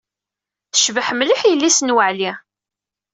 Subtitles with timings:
[0.73, 2.31] Tecbeḥ mliḥ yelli-s n Waɛli